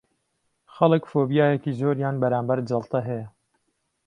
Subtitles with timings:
[0.73, 3.25] خەڵک فۆبیایەکی زۆریان بەرامبەر جەڵتە هەیە